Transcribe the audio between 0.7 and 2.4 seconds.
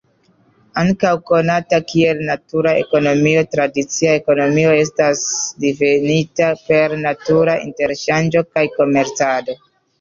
Ankaŭ konata kiel